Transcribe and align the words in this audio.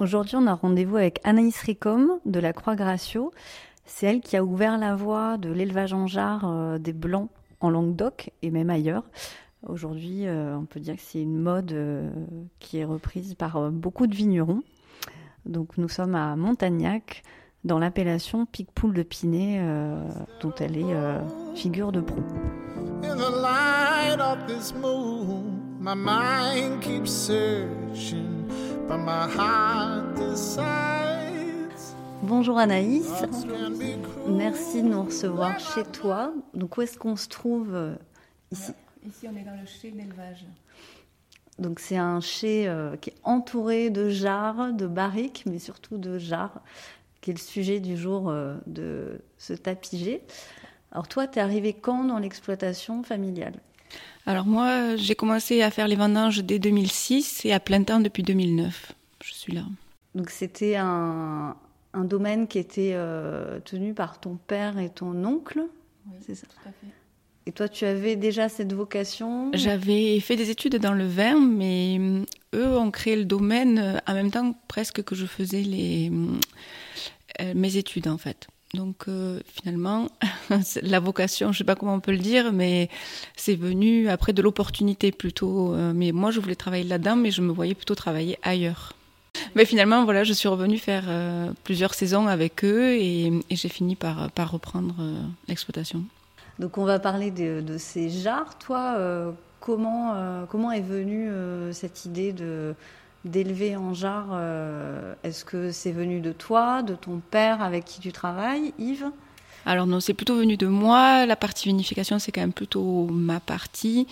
Aujourd'hui, 0.00 0.36
on 0.36 0.46
a 0.46 0.54
rendez-vous 0.54 0.96
avec 0.96 1.18
Anaïs 1.24 1.60
Ricom 1.60 2.20
de 2.24 2.38
la 2.38 2.52
Croix 2.52 2.76
Gracio. 2.76 3.32
C'est 3.84 4.06
elle 4.06 4.20
qui 4.20 4.36
a 4.36 4.44
ouvert 4.44 4.78
la 4.78 4.94
voie 4.94 5.38
de 5.38 5.50
l'élevage 5.50 5.92
en 5.92 6.06
jarre 6.06 6.44
euh, 6.44 6.78
des 6.78 6.92
blancs 6.92 7.30
en 7.60 7.68
Languedoc 7.68 8.30
et 8.42 8.52
même 8.52 8.70
ailleurs. 8.70 9.02
Aujourd'hui, 9.66 10.28
euh, 10.28 10.56
on 10.56 10.66
peut 10.66 10.78
dire 10.78 10.94
que 10.94 11.02
c'est 11.02 11.20
une 11.20 11.36
mode 11.36 11.72
euh, 11.72 12.08
qui 12.60 12.78
est 12.78 12.84
reprise 12.84 13.34
par 13.34 13.72
beaucoup 13.72 14.06
de 14.06 14.14
vignerons. 14.14 14.62
Donc 15.46 15.76
nous 15.78 15.88
sommes 15.88 16.14
à 16.14 16.36
Montagnac, 16.36 17.24
dans 17.64 17.80
l'appellation 17.80 18.46
Picpoul 18.46 18.94
de 18.94 19.02
Pinet, 19.02 19.60
dont 20.40 20.54
elle 20.60 20.76
est 20.76 20.94
figure 21.56 21.90
de 21.90 22.00
proue. 22.00 22.22
Bonjour 32.22 32.58
Anaïs, 32.58 33.10
merci 34.26 34.82
de 34.82 34.88
nous 34.88 35.02
recevoir 35.02 35.58
chez 35.60 35.82
toi. 35.84 36.32
Donc 36.54 36.76
où 36.76 36.82
est-ce 36.82 36.98
qu'on 36.98 37.16
se 37.16 37.28
trouve 37.28 37.74
euh, 37.74 37.94
ici? 38.50 38.72
Ici 39.06 39.26
on 39.30 39.36
est 39.36 39.42
dans 39.42 39.60
le 39.60 39.66
chai 39.66 39.90
d'élevage. 39.90 40.46
Donc 41.58 41.80
c'est 41.80 41.98
un 41.98 42.20
chai 42.20 42.66
euh, 42.66 42.96
qui 42.96 43.10
est 43.10 43.16
entouré 43.24 43.90
de 43.90 44.08
jarres, 44.08 44.72
de 44.72 44.86
barriques, 44.86 45.44
mais 45.44 45.58
surtout 45.58 45.98
de 45.98 46.18
jarres, 46.18 46.62
qui 47.20 47.30
est 47.30 47.34
le 47.34 47.40
sujet 47.40 47.80
du 47.80 47.96
jour 47.96 48.30
euh, 48.30 48.56
de 48.66 49.20
ce 49.36 49.52
tapis 49.52 50.20
Alors 50.92 51.08
toi, 51.08 51.26
tu 51.26 51.38
es 51.38 51.42
arrivé 51.42 51.74
quand 51.74 52.04
dans 52.04 52.18
l'exploitation 52.18 53.02
familiale? 53.02 53.60
Alors 54.28 54.44
moi, 54.44 54.96
j'ai 54.96 55.14
commencé 55.14 55.62
à 55.62 55.70
faire 55.70 55.88
les 55.88 55.96
vendanges 55.96 56.44
dès 56.44 56.58
2006 56.58 57.46
et 57.46 57.54
à 57.54 57.60
plein 57.60 57.82
temps 57.82 57.98
depuis 57.98 58.22
2009. 58.22 58.92
Je 59.24 59.32
suis 59.32 59.54
là. 59.54 59.62
Donc 60.14 60.28
c'était 60.28 60.76
un, 60.76 61.56
domaine 61.94 62.46
qui 62.46 62.58
était 62.58 62.92
euh, 62.92 63.58
tenu 63.60 63.94
par 63.94 64.20
ton 64.20 64.36
père 64.36 64.78
et 64.78 64.90
ton 64.90 65.24
oncle 65.24 65.62
Oui, 66.06 66.18
c'est 66.26 66.34
ça? 66.34 66.46
Tout 66.46 66.68
à 66.68 66.72
fait. 66.72 66.92
Et 67.46 67.52
toi, 67.52 67.70
tu 67.70 67.86
avais 67.86 68.16
déjà 68.16 68.50
cette 68.50 68.74
vocation? 68.74 69.50
J'avais 69.54 70.20
fait 70.20 70.36
des 70.36 70.50
études 70.50 70.76
dans 70.76 70.92
le 70.92 71.06
vin, 71.06 71.40
mais 71.40 71.96
euh, 71.98 72.24
eux 72.54 72.76
ont 72.76 72.90
créé 72.90 73.16
le 73.16 73.24
domaine 73.24 73.78
euh, 73.78 73.98
en 74.06 74.12
même 74.12 74.30
temps 74.30 74.54
presque 74.68 75.02
que 75.02 75.14
je 75.14 75.24
faisais 75.24 75.62
les, 75.62 76.12
mes 77.54 77.76
études 77.78 78.08
en 78.08 78.18
fait. 78.18 78.46
Donc 78.74 79.04
euh, 79.08 79.40
finalement, 79.46 80.08
la 80.82 81.00
vocation, 81.00 81.48
je 81.48 81.52
ne 81.52 81.58
sais 81.58 81.64
pas 81.64 81.74
comment 81.74 81.94
on 81.94 82.00
peut 82.00 82.12
le 82.12 82.18
dire, 82.18 82.52
mais 82.52 82.90
c'est 83.36 83.54
venu 83.54 84.08
après 84.08 84.32
de 84.32 84.42
l'opportunité 84.42 85.10
plutôt. 85.10 85.74
Euh, 85.74 85.92
mais 85.94 86.12
moi, 86.12 86.30
je 86.30 86.40
voulais 86.40 86.54
travailler 86.54 86.84
là-dedans, 86.84 87.16
mais 87.16 87.30
je 87.30 87.40
me 87.40 87.52
voyais 87.52 87.74
plutôt 87.74 87.94
travailler 87.94 88.38
ailleurs. 88.42 88.94
Mais 89.54 89.64
finalement, 89.64 90.04
voilà, 90.04 90.24
je 90.24 90.32
suis 90.32 90.48
revenue 90.48 90.78
faire 90.78 91.04
euh, 91.08 91.50
plusieurs 91.64 91.94
saisons 91.94 92.26
avec 92.26 92.64
eux 92.64 92.94
et, 92.94 93.32
j'ai 93.50 93.68
fini 93.68 93.96
par, 93.96 94.30
reprendre 94.36 94.96
l'exploitation. 95.46 96.02
Donc 96.58 96.76
on 96.76 96.84
va 96.84 96.98
parler 96.98 97.30
de, 97.30 97.78
ces 97.78 98.10
jarres. 98.10 98.58
Toi, 98.58 99.32
comment, 99.60 100.44
comment 100.50 100.72
est 100.72 100.80
venue 100.80 101.30
cette 101.72 102.04
idée 102.04 102.32
de 102.32 102.74
d'élever 103.24 103.76
en 103.76 103.94
jarre, 103.94 104.28
euh, 104.32 105.14
est-ce 105.24 105.44
que 105.44 105.72
c'est 105.72 105.92
venu 105.92 106.20
de 106.20 106.32
toi, 106.32 106.82
de 106.82 106.94
ton 106.94 107.20
père 107.30 107.62
avec 107.62 107.84
qui 107.84 108.00
tu 108.00 108.12
travailles, 108.12 108.72
Yves? 108.78 109.10
Alors 109.66 109.86
non, 109.86 110.00
c'est 110.00 110.14
plutôt 110.14 110.36
venu 110.36 110.56
de 110.56 110.66
moi. 110.66 111.26
La 111.26 111.36
partie 111.36 111.68
vinification, 111.68 112.18
c'est 112.18 112.32
quand 112.32 112.40
même 112.40 112.52
plutôt 112.52 113.06
ma 113.08 113.38
partie. 113.38 114.06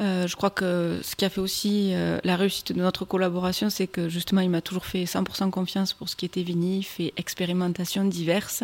Euh, 0.00 0.28
je 0.28 0.36
crois 0.36 0.50
que 0.50 1.00
ce 1.02 1.16
qui 1.16 1.24
a 1.24 1.30
fait 1.30 1.40
aussi 1.40 1.90
euh, 1.92 2.20
la 2.22 2.36
réussite 2.36 2.72
de 2.72 2.80
notre 2.80 3.04
collaboration, 3.04 3.68
c'est 3.68 3.88
que 3.88 4.08
justement, 4.08 4.42
il 4.42 4.50
m'a 4.50 4.60
toujours 4.60 4.84
fait 4.84 5.04
100% 5.04 5.50
confiance 5.50 5.92
pour 5.92 6.08
ce 6.08 6.14
qui 6.14 6.26
était 6.26 6.42
vinif 6.42 7.00
et 7.00 7.12
expérimentation 7.16 8.04
diverses. 8.04 8.62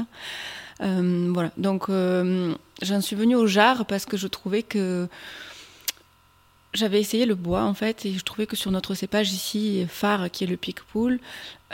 voilà, 0.81 1.51
donc 1.57 1.89
j'en 1.89 3.01
suis 3.01 3.17
venue 3.17 3.35
au 3.35 3.49
jarre 3.49 3.85
parce 3.87 4.05
que 4.05 4.17
je 4.17 4.29
trouvais 4.29 4.63
que 4.63 5.09
j'avais 6.79 7.01
essayé 7.01 7.27
le 7.27 7.35
bois 7.35 7.65
en 7.65 7.75
fait 7.75 8.07
et 8.07 8.13
je 8.13 8.25
trouvais 8.25 8.47
que 8.47 8.57
sur 8.57 8.71
notre 8.71 8.95
cépage 8.95 9.33
ici 9.33 9.85
phare 9.89 10.31
qui 10.31 10.45
est 10.45 10.47
le 10.47 10.57
Picpoul, 10.57 11.21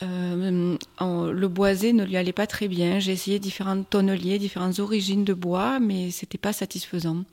euh, 0.02 0.76
le 1.00 1.48
boisé 1.48 1.92
ne 1.92 2.04
lui 2.04 2.16
allait 2.16 2.32
pas 2.32 2.46
très 2.46 2.68
bien. 2.68 2.98
J'ai 2.98 3.12
essayé 3.12 3.38
différents 3.38 3.82
tonneliers, 3.82 4.38
différentes 4.38 4.78
origines 4.78 5.24
de 5.24 5.34
bois, 5.34 5.78
mais 5.78 6.10
c'était 6.10 6.38
pas 6.38 6.52
satisfaisant. 6.52 7.24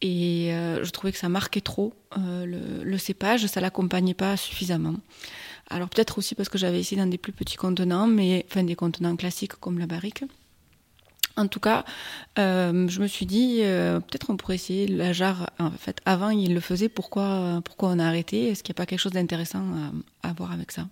Et 0.00 0.52
euh, 0.52 0.82
je 0.84 0.90
trouvais 0.90 1.12
que 1.12 1.18
ça 1.18 1.28
marquait 1.28 1.60
trop 1.60 1.94
euh, 2.18 2.82
le, 2.84 2.98
cépage, 2.98 3.46
ça 3.46 3.60
l'accompagnait 3.60 4.14
pas 4.14 4.36
suffisamment. 4.36 4.94
Alors 5.70 5.88
peut-être 5.88 6.18
aussi 6.18 6.34
parce 6.34 6.48
que 6.48 6.58
j'avais 6.58 6.80
essayé 6.80 7.00
dans 7.00 7.06
des 7.06 7.18
plus 7.18 7.32
petits 7.32 7.56
contenants, 7.56 8.08
mais 8.08 8.44
enfin 8.50 8.64
des 8.64 8.74
contenants 8.74 9.14
classiques 9.14 9.54
comme 9.54 9.78
la 9.78 9.86
barrique. 9.86 10.24
En 11.36 11.46
tout 11.46 11.60
cas, 11.60 11.84
euh, 12.38 12.88
je 12.88 13.00
me 13.00 13.06
suis 13.06 13.26
dit, 13.26 13.60
euh, 13.62 14.00
peut-être 14.00 14.30
on 14.30 14.36
pourrait 14.36 14.56
essayer 14.56 14.86
la 14.86 15.12
jarre. 15.12 15.50
En 15.58 15.70
fait, 15.70 16.00
avant, 16.04 16.30
il 16.30 16.54
le 16.54 16.60
faisait. 16.60 16.88
Pourquoi, 16.88 17.60
pourquoi 17.64 17.90
on 17.90 17.98
a 17.98 18.06
arrêté? 18.06 18.48
Est-ce 18.48 18.62
qu'il 18.62 18.72
n'y 18.72 18.76
a 18.76 18.80
pas 18.80 18.86
quelque 18.86 19.00
chose 19.00 19.12
d'intéressant 19.12 19.64
à, 20.22 20.32
voir 20.32 20.52
avec 20.52 20.72
ça? 20.72 20.86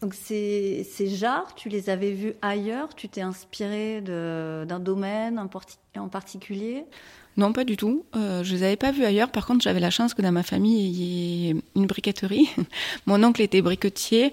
Donc, 0.00 0.14
ces, 0.14 0.86
ces 0.90 1.08
jarres, 1.08 1.54
tu 1.54 1.68
les 1.68 1.90
avais 1.90 2.12
vues 2.12 2.34
ailleurs? 2.42 2.94
Tu 2.94 3.08
t'es 3.08 3.20
inspiré 3.20 4.00
d'un 4.00 4.80
domaine 4.80 5.38
en 5.38 6.08
particulier? 6.08 6.84
Non, 7.36 7.52
pas 7.52 7.64
du 7.64 7.76
tout. 7.76 8.04
Euh, 8.14 8.44
je 8.44 8.54
les 8.54 8.62
avais 8.62 8.76
pas 8.76 8.92
vues 8.92 9.04
ailleurs. 9.04 9.30
Par 9.30 9.46
contre, 9.46 9.62
j'avais 9.62 9.80
la 9.80 9.90
chance 9.90 10.12
que 10.12 10.20
dans 10.20 10.32
ma 10.32 10.42
famille, 10.42 10.86
il 10.86 10.96
y 10.96 11.50
ait 11.50 11.56
une 11.74 11.86
briqueterie. 11.86 12.48
Mon 13.06 13.22
oncle 13.24 13.40
était 13.40 13.62
briquetier 13.62 14.32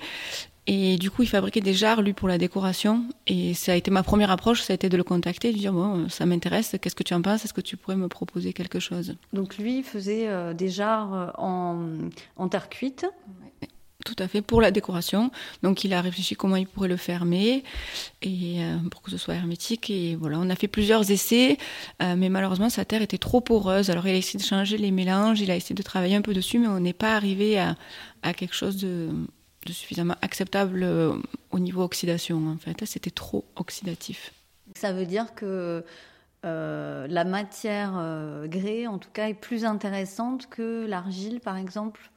et 0.68 0.98
du 0.98 1.10
coup, 1.10 1.24
il 1.24 1.28
fabriquait 1.28 1.62
des 1.62 1.74
jarres, 1.74 2.02
lui, 2.02 2.14
pour 2.14 2.28
la 2.28 2.38
décoration. 2.38 3.06
Et 3.26 3.54
ça 3.54 3.72
a 3.72 3.76
été 3.76 3.90
ma 3.90 4.04
première 4.04 4.30
approche, 4.30 4.62
ça 4.62 4.74
a 4.74 4.76
été 4.76 4.88
de 4.90 4.98
le 4.98 5.04
contacter, 5.04 5.50
de 5.50 5.54
lui 5.54 5.62
dire, 5.62 5.74
bon, 5.74 6.10
ça 6.10 6.26
m'intéresse, 6.26 6.76
qu'est-ce 6.80 6.96
que 6.96 7.04
tu 7.04 7.14
en 7.14 7.22
penses? 7.22 7.44
Est-ce 7.46 7.54
que 7.54 7.62
tu 7.62 7.76
pourrais 7.78 7.96
me 7.96 8.08
proposer 8.08 8.54
quelque 8.54 8.80
chose? 8.80 9.16
Donc 9.34 9.58
lui, 9.58 9.80
il 9.80 9.84
faisait 9.84 10.28
euh, 10.28 10.54
des 10.54 10.70
jarres 10.70 11.14
euh, 11.14 11.28
en, 11.38 12.10
en 12.36 12.50
terre 12.50 12.70
cuite 12.70 13.06
tout 14.06 14.16
à 14.18 14.30
fait, 14.30 14.42
pour 14.42 14.62
la 14.62 14.72
décoration. 14.72 15.30
Donc 15.62 15.84
il 15.84 15.94
a 15.94 16.02
réfléchi 16.02 16.34
comment 16.34 16.56
il 16.56 16.66
pourrait 16.66 16.88
le 16.88 16.96
fermer 16.96 17.64
et 18.22 18.64
euh, 18.64 18.78
pour 18.90 19.02
que 19.02 19.12
ce 19.12 19.18
soit 19.18 19.36
hermétique. 19.36 19.90
Et 19.90 20.16
voilà, 20.16 20.40
on 20.40 20.50
a 20.50 20.56
fait 20.56 20.70
plusieurs 20.70 21.12
essais, 21.12 21.58
mais 22.00 22.30
malheureusement 22.30 22.70
sa 22.70 22.86
terre 22.86 23.02
était 23.02 23.18
trop 23.18 23.42
poreuse. 23.42 23.90
Alors 23.90 24.08
il 24.08 24.12
a 24.12 24.16
essayé 24.16 24.40
de 24.40 24.46
changer 24.46 24.78
les 24.78 24.92
mélanges, 24.92 25.42
il 25.42 25.52
a 25.52 25.56
essayé 25.56 25.76
de 25.76 25.84
travailler 25.84 26.16
un 26.16 26.22
peu 26.22 26.34
dessus, 26.34 26.60
mais 26.60 26.68
on 26.68 26.80
n'est 26.80 26.94
pas 26.94 27.16
arrivé 27.16 27.60
à, 27.60 27.76
à 28.24 28.34
quelque 28.34 28.56
chose 28.56 28.78
de 28.78 29.10
suffisamment 29.68 30.16
acceptable 30.22 30.84
euh, 30.84 31.14
au 31.52 31.60
niveau 31.60 31.84
oxydation. 31.84 32.48
En 32.48 32.58
fait, 32.58 32.86
c'était 32.86 33.12
trop 33.12 33.46
oxydatif. 33.56 34.34
Ça 34.76 34.94
veut 34.94 35.06
dire 35.06 35.36
que 35.36 35.84
euh, 36.46 37.08
la 37.08 37.24
matière 37.26 37.94
euh, 37.98 38.48
en 38.88 38.98
tout 38.98 39.10
cas, 39.12 39.30
est 39.30 39.34
plus 39.34 39.66
intéressante 39.66 40.48
que 40.50 40.86
l'argile, 40.88 41.40
par 41.40 41.58
exemple? 41.58 42.12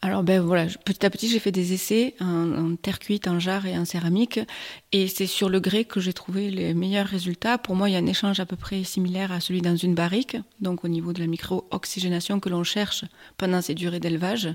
Alors 0.00 0.22
ben 0.22 0.40
voilà, 0.40 0.66
petit 0.84 1.04
à 1.04 1.10
petit 1.10 1.28
j'ai 1.28 1.40
fait 1.40 1.50
des 1.50 1.72
essais 1.72 2.14
en, 2.20 2.76
terre 2.76 3.00
cuite, 3.00 3.26
en 3.26 3.40
jarre 3.40 3.66
et 3.66 3.76
en 3.76 3.84
céramique, 3.84 4.38
et 4.92 5.08
c'est 5.08 5.26
sur 5.26 5.48
le 5.48 5.58
grès 5.58 5.84
que 5.84 5.98
j'ai 5.98 6.12
trouvé 6.12 6.52
les 6.52 6.72
meilleurs 6.72 7.08
résultats. 7.08 7.58
Pour 7.58 7.74
moi, 7.74 7.90
il 7.90 7.94
y 7.94 7.96
a 7.96 7.98
un 7.98 8.06
échange 8.06 8.38
à 8.38 8.46
peu 8.46 8.54
près 8.54 8.84
similaire 8.84 9.32
à 9.32 9.40
celui 9.40 9.60
dans 9.60 9.74
une 9.74 9.96
barrique, 9.96 10.36
donc 10.60 10.84
au 10.84 10.88
niveau 10.88 11.12
de 11.12 11.18
la 11.18 11.26
micro-oxygénation 11.26 12.38
que 12.38 12.48
l'on 12.48 12.62
cherche 12.62 13.06
pendant 13.38 13.60
ces 13.60 13.74
durées 13.74 13.98
d'élevage. 13.98 14.48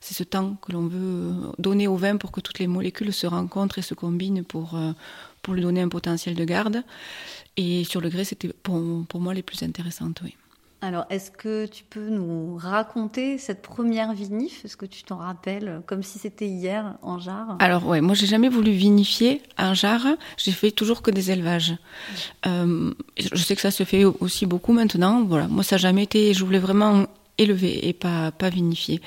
C'est 0.00 0.14
ce 0.14 0.24
temps 0.24 0.56
que 0.62 0.72
l'on 0.72 0.86
veut 0.86 1.34
donner 1.58 1.86
au 1.86 1.96
vin 1.96 2.16
pour 2.16 2.32
que 2.32 2.40
toutes 2.40 2.58
les 2.58 2.66
molécules 2.66 3.12
se 3.12 3.26
rencontrent 3.26 3.78
et 3.78 3.82
se 3.82 3.92
combinent 3.92 4.42
pour, 4.42 4.74
euh, 4.74 4.92
pour 5.42 5.52
lui 5.52 5.60
donner 5.60 5.82
un 5.82 5.90
potentiel 5.90 6.34
de 6.34 6.44
garde. 6.44 6.82
Et 7.58 7.84
sur 7.84 8.00
le 8.00 8.08
grès, 8.08 8.24
c'était 8.24 8.48
pour, 8.48 9.04
pour 9.06 9.20
moi 9.20 9.34
les 9.34 9.42
plus 9.42 9.62
intéressantes, 9.62 10.22
oui. 10.24 10.34
Alors, 10.80 11.06
est-ce 11.10 11.32
que 11.32 11.66
tu 11.66 11.82
peux 11.82 12.08
nous 12.08 12.56
raconter 12.56 13.36
cette 13.38 13.62
première 13.62 14.12
vinif? 14.12 14.64
Est-ce 14.64 14.76
que 14.76 14.86
tu 14.86 15.02
t'en 15.02 15.16
rappelles 15.16 15.82
comme 15.86 16.04
si 16.04 16.20
c'était 16.20 16.46
hier 16.46 16.94
en 17.02 17.18
jarre 17.18 17.56
Alors, 17.58 17.84
ouais, 17.86 18.00
moi, 18.00 18.14
j'ai 18.14 18.26
jamais 18.26 18.48
voulu 18.48 18.70
vinifier 18.70 19.42
en 19.58 19.74
jarre. 19.74 20.06
J'ai 20.36 20.52
fait 20.52 20.70
toujours 20.70 21.02
que 21.02 21.10
des 21.10 21.32
élevages. 21.32 21.74
Euh, 22.46 22.92
je 23.18 23.42
sais 23.42 23.56
que 23.56 23.60
ça 23.60 23.72
se 23.72 23.82
fait 23.82 24.04
aussi 24.04 24.46
beaucoup 24.46 24.72
maintenant. 24.72 25.24
Voilà, 25.24 25.48
moi, 25.48 25.64
ça 25.64 25.76
n'a 25.76 25.80
jamais 25.80 26.04
été. 26.04 26.32
Je 26.32 26.44
voulais 26.44 26.60
vraiment 26.60 27.06
élever 27.38 27.88
et 27.88 27.92
pas 27.92 28.30
pas 28.30 28.48
vinifier. 28.48 29.00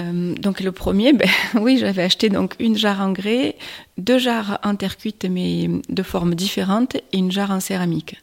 Euh, 0.00 0.34
donc 0.34 0.60
le 0.60 0.72
premier, 0.72 1.12
ben, 1.14 1.28
oui, 1.54 1.78
j'avais 1.78 2.02
acheté 2.02 2.28
donc 2.28 2.54
une 2.58 2.76
jarre 2.76 3.00
en 3.00 3.12
grès, 3.12 3.56
deux 3.98 4.18
jarres 4.18 4.58
en 4.62 4.74
terre 4.76 4.96
cuite 4.96 5.26
mais 5.28 5.68
de 5.88 6.02
formes 6.02 6.34
différentes 6.34 6.96
et 6.96 7.18
une 7.18 7.32
jarre 7.32 7.50
en 7.50 7.60
céramique. 7.60 8.16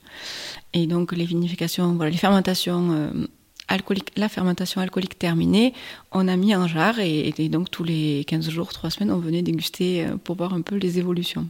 Et 0.75 0.87
donc 0.87 1.13
les 1.13 1.23
vinifications, 1.23 1.93
voilà, 1.93 2.11
les 2.11 2.17
fermentations 2.17 2.91
euh, 2.91 3.09
alcooliques, 3.69 4.11
la 4.17 4.27
fermentation 4.27 4.81
alcoolique 4.81 5.17
terminée, 5.17 5.73
on 6.11 6.27
a 6.27 6.35
mis 6.35 6.53
en 6.53 6.67
jarre 6.67 6.99
et, 6.99 7.31
donc 7.49 7.71
tous 7.71 7.85
les 7.85 8.25
15 8.27 8.49
jours, 8.49 8.73
3 8.73 8.89
semaines, 8.89 9.11
on 9.11 9.17
venait 9.17 9.41
déguster 9.41 10.05
euh, 10.05 10.17
pour 10.17 10.35
voir 10.35 10.53
un 10.53 10.61
peu 10.61 10.75
les 10.75 10.99
évolutions. 10.99 11.47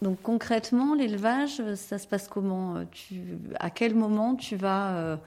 Donc 0.00 0.18
concrètement, 0.22 0.94
l'élevage, 0.94 1.62
ça 1.76 1.98
se 1.98 2.06
passe 2.06 2.26
comment? 2.26 2.84
Tu, 2.90 3.20
À 3.60 3.68
quel 3.68 3.94
moment 3.94 4.34
tu 4.34 4.56
vas 4.56 5.18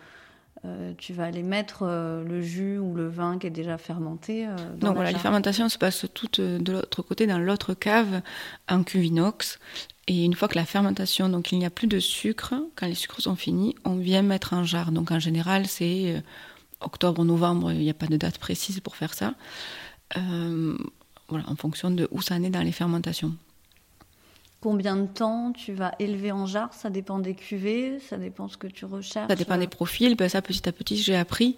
tu 0.98 1.14
vas 1.14 1.24
aller 1.24 1.44
mettre 1.44 1.86
le 1.86 2.42
jus 2.42 2.78
ou 2.78 2.94
le 2.94 3.08
vin 3.08 3.38
qui 3.38 3.48
est 3.48 3.52
déjà 3.52 3.78
fermenté. 3.78 4.48
Donc 4.76 4.96
voilà, 4.96 5.14
les 5.14 5.20
fermentations 5.20 5.70
se 5.70 5.78
passent 5.78 6.06
toutes 6.14 6.42
de 6.42 6.72
l'autre 6.74 7.04
côté, 7.04 7.26
dans 7.26 7.40
l'autre 7.40 7.74
cave, 7.74 8.22
en 8.68 8.84
cuve 8.84 9.06
inox. 9.06 9.60
Et 10.08 10.24
une 10.24 10.34
fois 10.36 10.48
que 10.48 10.56
la 10.56 10.66
fermentation, 10.66 11.28
donc 11.30 11.52
il 11.52 11.60
n'y 11.60 11.66
a 11.66 11.70
plus 11.70 11.88
de 11.88 12.00
sucre, 12.00 12.56
quand 12.76 12.88
les 12.88 12.96
sucres 12.96 13.22
sont 13.22 13.36
finis, 13.36 13.76
on 13.84 13.98
vient 13.98 14.22
mettre 14.22 14.54
en 14.54 14.64
jarre. 14.64 14.92
Donc 14.92 15.12
en 15.12 15.20
général, 15.20 15.68
c'est 15.68 16.24
octobre, 16.80 17.26
novembre, 17.26 17.74
il 17.74 17.80
n'y 17.80 17.90
a 17.90 17.94
pas 17.94 18.08
de 18.08 18.16
date 18.16 18.38
précise 18.38 18.80
pour 18.80 18.96
faire 18.96 19.14
ça. 19.14 19.34
voilà, 20.16 21.44
en 21.50 21.56
fonction 21.58 21.92
de 21.92 22.08
où 22.12 22.22
ça 22.22 22.36
en 22.36 22.50
dans 22.50 22.62
les 22.62 22.72
fermentations. 22.72 23.36
Combien 24.70 24.98
de 24.98 25.08
temps 25.08 25.54
tu 25.54 25.72
vas 25.72 25.94
élever 25.98 26.34
en 26.34 26.46
jarre? 26.46 26.74
Ça 26.74 26.90
dépend 26.90 27.20
des 27.20 27.36
cuvées, 27.36 28.00
ça 28.02 28.18
dépend 28.18 28.50
ce 28.50 28.58
que 28.58 28.68
tu 28.68 28.84
recherches. 28.84 29.30
Ça 29.30 29.36
dépend 29.38 29.58
des 29.58 29.68
profils. 29.68 30.14
Ben, 30.18 30.28
ça, 30.28 30.42
petit 30.42 30.68
à 30.68 30.74
petit, 30.74 30.98
j'ai 30.98 31.16
appris. 31.16 31.56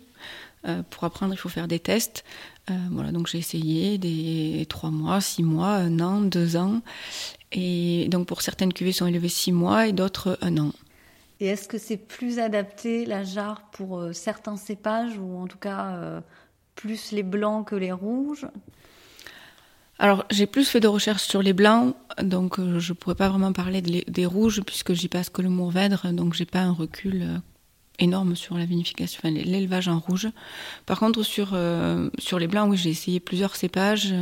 Euh, 0.68 0.84
pour 0.88 1.06
apprendre, 1.06 1.34
il 1.34 1.38
faut 1.38 1.50
faire 1.50 1.68
des 1.68 1.80
tests. 1.80 2.24
Euh, 2.70 2.76
voilà, 2.92 3.12
donc 3.12 3.26
j'ai 3.26 3.40
essayé 3.40 3.98
des 3.98 4.64
trois 4.70 4.92
mois, 4.92 5.22
six 5.22 5.42
mois, 5.42 5.72
un 5.72 6.00
an, 6.02 6.22
deux 6.22 6.56
ans. 6.56 6.84
Et 7.52 8.08
donc 8.10 8.28
pour 8.28 8.44
certaines 8.44 8.74
cuvées 8.74 8.92
sont 8.92 9.08
élevées 9.08 9.28
six 9.28 9.54
mois 9.54 9.88
et 9.88 9.92
d'autres 9.92 10.38
un 10.42 10.60
an. 10.60 10.72
Et 11.40 11.48
est-ce 11.48 11.68
que 11.68 11.80
c'est 11.80 11.98
plus 11.98 12.38
adapté 12.38 13.08
la 13.08 13.24
jarre 13.24 13.72
pour 13.72 13.98
euh, 13.98 14.14
certains 14.14 14.56
cépages 14.56 15.18
ou 15.18 15.36
en 15.40 15.48
tout 15.48 15.58
cas 15.58 16.22
plus 16.76 17.12
les 17.12 17.24
blancs 17.24 17.70
que 17.70 17.76
les 17.76 17.92
rouges? 17.92 18.46
Alors, 20.02 20.26
j'ai 20.32 20.48
plus 20.48 20.66
fait 20.66 20.80
de 20.80 20.88
recherches 20.88 21.24
sur 21.24 21.42
les 21.42 21.52
blancs, 21.52 21.94
donc 22.24 22.58
euh, 22.58 22.80
je 22.80 22.94
ne 22.94 22.96
pourrais 22.96 23.16
pas 23.16 23.28
vraiment 23.28 23.52
parler 23.52 23.82
des 23.82 24.26
rouges 24.26 24.62
puisque 24.62 24.94
j'y 24.94 25.10
passe 25.10 25.30
que 25.30 25.42
le 25.42 25.50
Mourvèdre, 25.50 26.14
donc 26.14 26.34
j'ai 26.34 26.46
pas 26.46 26.62
un 26.62 26.72
recul 26.72 27.22
euh, 27.22 27.38
énorme 28.00 28.38
sur 28.38 28.58
la 28.58 28.64
vinification, 28.64 29.20
enfin, 29.22 29.36
l'élevage 29.36 29.90
en 29.90 30.00
rouge. 30.00 30.30
Par 30.86 31.00
contre, 31.00 31.22
sur, 31.24 31.50
euh, 31.52 32.10
sur 32.18 32.40
les 32.40 32.48
blancs, 32.48 32.72
oui, 32.72 32.78
j'ai 32.78 32.92
essayé 32.92 33.20
plusieurs 33.20 33.58
cépages. 33.58 34.16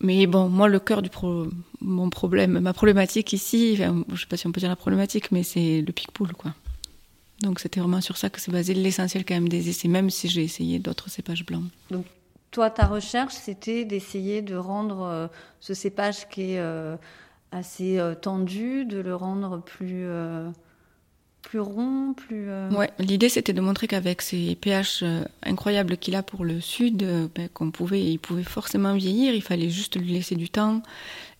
Mais 0.00 0.26
bon, 0.26 0.48
moi, 0.48 0.66
le 0.66 0.80
cœur 0.80 1.00
du 1.00 1.10
mon 1.80 2.10
problème, 2.10 2.58
ma 2.58 2.72
problématique 2.72 3.32
ici, 3.32 3.76
je 3.76 3.84
ne 3.84 4.16
sais 4.16 4.26
pas 4.28 4.36
si 4.36 4.48
on 4.48 4.52
peut 4.52 4.58
dire 4.58 4.68
la 4.68 4.74
problématique, 4.74 5.30
mais 5.30 5.44
c'est 5.44 5.80
le 5.80 5.92
pic-poule, 5.92 6.32
quoi. 6.32 6.54
Donc 7.40 7.60
c'était 7.60 7.78
vraiment 7.78 8.00
sur 8.00 8.16
ça 8.16 8.30
que 8.30 8.40
c'est 8.40 8.50
basé 8.50 8.74
l'essentiel 8.74 9.24
quand 9.24 9.34
même 9.34 9.48
des 9.48 9.68
essais, 9.68 9.86
même 9.86 10.10
si 10.10 10.28
j'ai 10.28 10.42
essayé 10.42 10.80
d'autres 10.80 11.08
cépages 11.08 11.46
blancs. 11.46 11.64
Donc 11.92 12.04
toi, 12.52 12.68
ta 12.68 12.86
recherche, 12.86 13.32
c'était 13.32 13.84
d'essayer 13.84 14.42
de 14.42 14.54
rendre 14.54 15.02
euh, 15.02 15.26
ce 15.58 15.72
cépage 15.72 16.28
qui 16.28 16.52
est 16.52 16.58
euh, 16.58 16.96
assez 17.50 17.98
euh, 17.98 18.14
tendu, 18.14 18.84
de 18.84 18.98
le 18.98 19.16
rendre 19.16 19.62
plus, 19.62 20.06
rond, 21.58 22.12
plus... 22.14 22.50
Ouais, 22.76 22.90
l'idée, 22.98 23.30
c'était 23.30 23.54
de 23.54 23.60
montrer 23.62 23.88
qu'avec 23.88 24.20
ces 24.20 24.54
pH 24.54 25.02
incroyables 25.42 25.96
qu'il 25.96 26.14
a 26.14 26.22
pour 26.22 26.44
le 26.44 26.60
sud, 26.60 27.06
ben, 27.34 27.48
qu'on 27.48 27.70
pouvait, 27.70 28.04
il 28.04 28.18
pouvait 28.18 28.44
forcément 28.44 28.94
vieillir, 28.94 29.34
il 29.34 29.42
fallait 29.42 29.70
juste 29.70 29.98
lui 29.98 30.12
laisser 30.12 30.34
du 30.34 30.50
temps. 30.50 30.82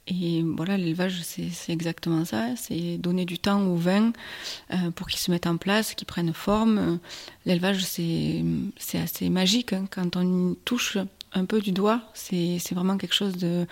Et 0.08 0.42
voilà, 0.42 0.76
l'élevage, 0.76 1.20
c'est 1.22 1.72
exactement 1.72 2.24
ça. 2.24 2.56
C'est 2.56 2.98
donner 2.98 3.24
du 3.24 3.38
temps 3.38 3.62
au 3.66 3.76
vin 3.76 4.12
pour 4.96 5.06
qu'il 5.06 5.20
se 5.20 5.30
mette 5.30 5.46
en 5.46 5.56
place, 5.56 5.94
qu'il 5.94 6.06
prenne 6.06 6.32
forme. 6.32 6.98
L'élevage, 7.46 7.84
c'est 7.84 8.42
assez 8.94 9.30
magique. 9.30 9.72
Hein. 9.72 9.84
Quand 9.90 10.16
on 10.16 10.56
touche 10.64 10.98
un 11.34 11.44
peu 11.44 11.60
du 11.60 11.72
doigt, 11.72 12.02
c'est 12.14 12.58
vraiment 12.72 12.98
quelque 12.98 13.14
chose 13.14 13.36
de... 13.36 13.66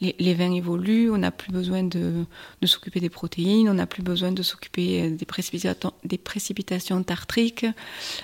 Les, 0.00 0.34
vins 0.34 0.52
évoluent, 0.52 1.10
on 1.10 1.18
n'a 1.18 1.30
plus 1.30 1.52
besoin 1.52 1.82
de, 1.82 2.24
de 2.60 2.66
s'occuper 2.66 3.00
des 3.00 3.08
protéines, 3.08 3.68
on 3.68 3.74
n'a 3.74 3.86
plus 3.86 4.02
besoin 4.02 4.32
de 4.32 4.42
s'occuper 4.42 5.10
des, 5.10 5.24
précipitations, 5.24 5.92
des 6.04 6.18
précipitations 6.18 7.02
tartriques. 7.02 7.66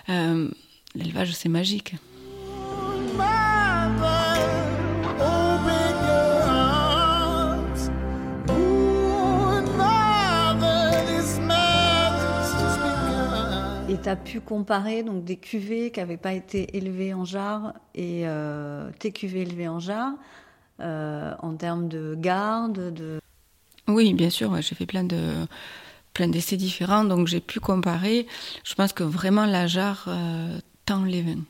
Euh, 0.08 0.48
l'élevage, 0.94 1.32
c'est 1.32 1.48
magique. 1.48 1.94
Tu 14.02 14.08
as 14.08 14.16
pu 14.16 14.40
comparer 14.40 15.02
donc 15.02 15.24
des 15.24 15.36
cuvées 15.36 15.90
qui 15.90 16.00
n'avaient 16.00 16.16
pas 16.16 16.32
été 16.32 16.76
élevées 16.76 17.14
en 17.14 17.24
jarre 17.24 17.74
et 17.94 18.22
euh, 18.26 18.90
tes 18.98 19.12
cuvées 19.12 19.42
élevées 19.42 19.68
en 19.68 19.78
jarre 19.78 20.14
euh, 20.80 21.34
en 21.38 21.54
termes 21.54 21.88
de 21.88 22.16
garde 22.18 22.92
de... 22.92 23.20
Oui, 23.88 24.14
bien 24.14 24.30
sûr, 24.30 24.60
j'ai 24.60 24.74
fait 24.74 24.86
plein 24.86 25.04
de 25.04 25.46
plein 26.14 26.28
d'essais 26.28 26.58
différents, 26.58 27.04
donc 27.04 27.26
j'ai 27.26 27.40
pu 27.40 27.58
comparer. 27.58 28.26
Je 28.64 28.74
pense 28.74 28.92
que 28.92 29.02
vraiment 29.02 29.46
la 29.46 29.66
jarre 29.66 30.04
euh, 30.08 30.58
tend 30.84 31.04
les 31.04 31.22
vins, 31.22 31.44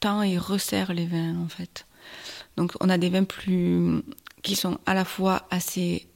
tend 0.00 0.22
et 0.22 0.38
resserre 0.38 0.92
les 0.92 1.06
vins 1.06 1.36
en 1.42 1.48
fait. 1.48 1.86
Donc 2.56 2.72
on 2.80 2.88
a 2.88 2.98
des 2.98 3.08
vins 3.08 3.24
plus 3.24 4.02
qui 4.42 4.54
sont 4.54 4.78
à 4.86 4.94
la 4.94 5.04
fois 5.04 5.46
assez 5.50 6.06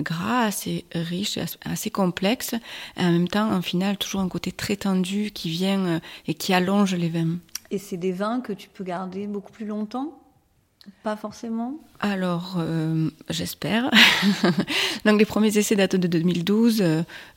gras, 0.00 0.44
assez 0.44 0.84
riche, 0.92 1.38
assez 1.64 1.90
complexe, 1.90 2.54
et 2.96 3.02
en 3.02 3.12
même 3.12 3.28
temps, 3.28 3.50
en 3.50 3.62
final, 3.62 3.96
toujours 3.96 4.20
un 4.20 4.28
côté 4.28 4.52
très 4.52 4.76
tendu 4.76 5.30
qui 5.30 5.50
vient 5.50 5.86
euh, 5.86 5.98
et 6.26 6.34
qui 6.34 6.52
allonge 6.52 6.94
les 6.94 7.08
vins. 7.08 7.38
Et 7.70 7.78
c'est 7.78 7.96
des 7.96 8.12
vins 8.12 8.40
que 8.40 8.52
tu 8.52 8.68
peux 8.68 8.84
garder 8.84 9.26
beaucoup 9.26 9.52
plus 9.52 9.66
longtemps? 9.66 10.22
Pas 11.02 11.16
forcément? 11.16 11.80
Alors, 11.98 12.56
euh, 12.58 13.10
j'espère. 13.28 13.90
Donc, 15.04 15.18
les 15.18 15.24
premiers 15.24 15.58
essais 15.58 15.74
datent 15.74 15.96
de 15.96 16.06
2012, 16.06 16.84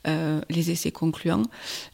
euh, 0.07 0.41
les 0.49 0.69
essais 0.69 0.91
concluants. 0.91 1.41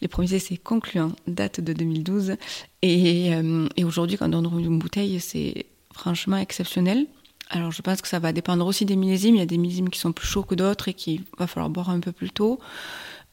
Les 0.01 0.09
premiers 0.09 0.33
essais 0.33 0.57
concluants 0.57 1.13
datent 1.27 1.61
de 1.61 1.71
2012. 1.71 2.35
Et, 2.81 3.31
et 3.77 3.83
aujourd'hui, 3.85 4.17
quand 4.17 4.35
on 4.35 4.43
ouvre 4.43 4.59
une 4.59 4.79
bouteille, 4.79 5.21
c'est 5.21 5.65
franchement 5.93 6.35
exceptionnel. 6.35 7.07
Alors 7.49 7.71
je 7.71 7.81
pense 7.81 8.01
que 8.01 8.07
ça 8.07 8.19
va 8.19 8.33
dépendre 8.33 8.65
aussi 8.65 8.85
des 8.85 8.95
millésimes. 8.95 9.35
Il 9.35 9.39
y 9.39 9.41
a 9.41 9.45
des 9.45 9.57
millésimes 9.57 9.89
qui 9.89 9.99
sont 9.99 10.11
plus 10.11 10.27
chauds 10.27 10.43
que 10.43 10.55
d'autres 10.55 10.87
et 10.87 10.93
qu'il 10.93 11.23
va 11.37 11.47
falloir 11.47 11.69
boire 11.69 11.89
un 11.89 11.99
peu 11.99 12.11
plus 12.11 12.31
tôt. 12.31 12.59